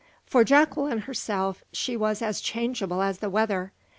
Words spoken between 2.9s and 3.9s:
as the weather.